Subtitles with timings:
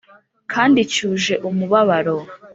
[0.51, 2.17] kandi cyuje umubabaro,